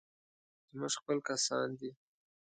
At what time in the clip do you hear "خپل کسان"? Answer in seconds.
0.99-1.67